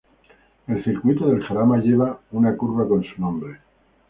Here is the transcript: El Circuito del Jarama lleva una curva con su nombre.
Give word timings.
El 0.65 0.83
Circuito 0.83 1.27
del 1.29 1.43
Jarama 1.43 1.77
lleva 1.77 2.19
una 2.31 2.57
curva 2.57 2.87
con 2.87 3.03
su 3.03 3.21
nombre. 3.21 3.59